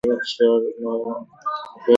[0.03, 1.89] Make the sentences from given words and expressions.